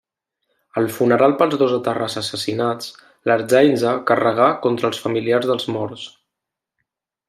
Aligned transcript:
Al 0.79 0.87
funeral 0.95 1.35
pels 1.41 1.53
dos 1.63 1.75
etarres 1.77 2.17
assassinats, 2.23 2.89
l'Ertzaintza 3.31 3.95
carregà 4.11 4.51
contra 4.67 4.93
els 4.93 5.07
familiars 5.07 5.51
dels 5.53 5.73
morts. 5.79 6.13